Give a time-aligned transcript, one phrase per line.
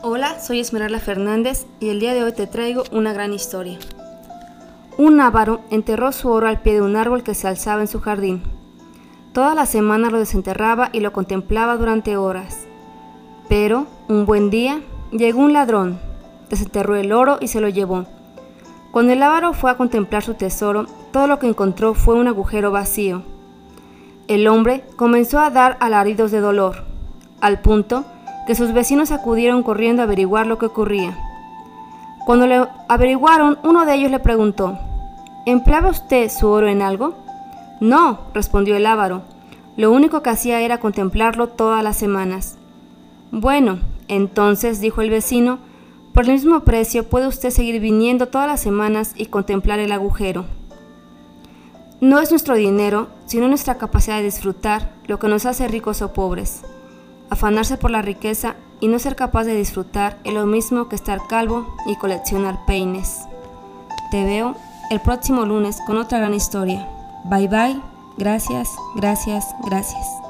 [0.00, 3.80] Hola, soy Esmeralda Fernández y el día de hoy te traigo una gran historia.
[4.96, 7.98] Un avaro enterró su oro al pie de un árbol que se alzaba en su
[7.98, 8.44] jardín.
[9.32, 12.68] Toda la semana lo desenterraba y lo contemplaba durante horas.
[13.48, 15.98] Pero, un buen día, llegó un ladrón,
[16.48, 18.06] desenterró el oro y se lo llevó.
[18.92, 22.70] Cuando el avaro fue a contemplar su tesoro, todo lo que encontró fue un agujero
[22.70, 23.24] vacío.
[24.28, 26.84] El hombre comenzó a dar alaridos de dolor,
[27.40, 28.04] al punto
[28.48, 31.14] que sus vecinos acudieron corriendo a averiguar lo que ocurría.
[32.24, 34.78] Cuando le averiguaron, uno de ellos le preguntó,
[35.44, 37.12] ¿empleaba usted su oro en algo?
[37.82, 39.20] No, respondió el avaro.
[39.76, 42.56] Lo único que hacía era contemplarlo todas las semanas.
[43.30, 45.58] Bueno, entonces, dijo el vecino,
[46.14, 50.46] por el mismo precio puede usted seguir viniendo todas las semanas y contemplar el agujero.
[52.00, 56.14] No es nuestro dinero, sino nuestra capacidad de disfrutar lo que nos hace ricos o
[56.14, 56.62] pobres.
[57.30, 61.26] Afanarse por la riqueza y no ser capaz de disfrutar es lo mismo que estar
[61.28, 63.26] calvo y coleccionar peines.
[64.10, 64.54] Te veo
[64.90, 66.88] el próximo lunes con otra gran historia.
[67.24, 67.80] Bye bye,
[68.16, 70.27] gracias, gracias, gracias.